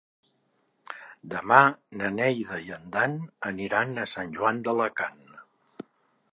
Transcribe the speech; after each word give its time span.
Demà 1.33 1.59
na 2.01 2.09
Neida 2.15 2.59
i 2.69 2.73
en 2.79 2.89
Dan 2.97 3.15
aniran 3.53 3.95
a 3.97 4.09
Sant 4.17 4.35
Joan 4.41 4.63
d'Alacant. 4.69 5.25